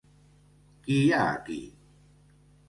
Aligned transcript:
Qui 0.87 0.97
hi 1.01 1.11
ha 1.17 1.19
aquí? 1.35 1.59